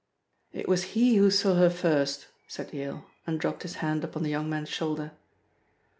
[0.51, 4.31] "It was he who saw her first," said Yale, and dropped his hand upon the
[4.31, 5.11] young man's shoulder.